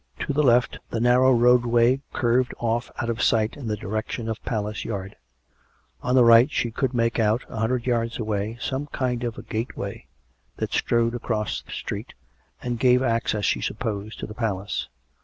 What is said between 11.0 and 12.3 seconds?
across the street,